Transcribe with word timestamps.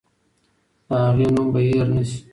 د 0.87 0.89
هغې 1.05 1.27
نوم 1.33 1.47
به 1.53 1.59
هېر 1.67 1.87
نه 1.95 2.01
سي. 2.09 2.17